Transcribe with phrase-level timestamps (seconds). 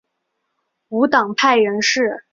[0.89, 2.25] 无党派人士。